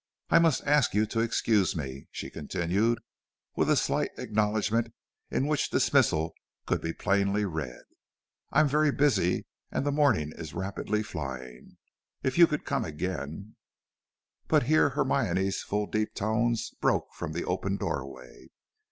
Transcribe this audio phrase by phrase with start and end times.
[0.31, 3.01] I must ask you to excuse me," she continued,
[3.55, 4.91] with a slight acknowledgment
[5.29, 6.33] in which dismissal
[6.65, 7.83] could be plainly read.
[8.51, 11.77] "I am very busy, and the morning is rapidly flying.
[12.23, 13.57] If you could come again"
[14.47, 18.47] But here Hermione's full deep tones broke from the open doorway.